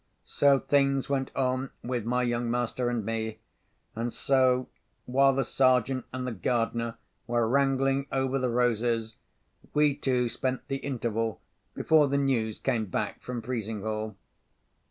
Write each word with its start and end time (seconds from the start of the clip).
So 0.25 0.57
things 0.57 1.09
went 1.09 1.29
on 1.35 1.69
with 1.83 2.05
my 2.05 2.23
young 2.23 2.49
master 2.49 2.89
and 2.89 3.05
me; 3.05 3.37
and 3.95 4.11
so 4.11 4.67
(while 5.05 5.31
the 5.31 5.43
Sergeant 5.43 6.05
and 6.11 6.25
the 6.25 6.31
gardener 6.31 6.97
were 7.27 7.47
wrangling 7.47 8.07
over 8.11 8.39
the 8.39 8.49
roses) 8.49 9.17
we 9.75 9.93
two 9.93 10.27
spent 10.27 10.67
the 10.69 10.77
interval 10.77 11.39
before 11.75 12.07
the 12.07 12.17
news 12.17 12.57
came 12.57 12.87
back 12.87 13.21
from 13.21 13.43
Frizinghall. 13.43 14.15